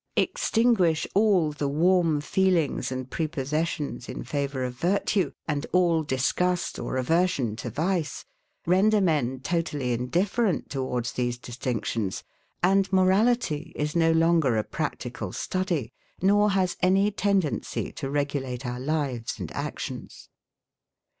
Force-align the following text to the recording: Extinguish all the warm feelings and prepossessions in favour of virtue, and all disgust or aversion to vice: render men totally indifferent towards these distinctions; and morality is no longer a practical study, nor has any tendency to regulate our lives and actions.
Extinguish 0.15 1.05
all 1.13 1.51
the 1.51 1.67
warm 1.67 2.21
feelings 2.21 2.91
and 2.91 3.07
prepossessions 3.11 4.09
in 4.09 4.23
favour 4.23 4.63
of 4.63 4.73
virtue, 4.73 5.31
and 5.47 5.67
all 5.71 6.01
disgust 6.01 6.79
or 6.79 6.97
aversion 6.97 7.55
to 7.57 7.69
vice: 7.69 8.25
render 8.65 8.99
men 8.99 9.41
totally 9.41 9.93
indifferent 9.93 10.71
towards 10.71 11.11
these 11.11 11.37
distinctions; 11.37 12.23
and 12.63 12.91
morality 12.91 13.73
is 13.75 13.95
no 13.95 14.11
longer 14.11 14.57
a 14.57 14.63
practical 14.63 15.31
study, 15.31 15.93
nor 16.19 16.49
has 16.49 16.77
any 16.81 17.11
tendency 17.11 17.91
to 17.91 18.09
regulate 18.09 18.65
our 18.65 18.79
lives 18.79 19.37
and 19.39 19.51
actions. 19.51 20.29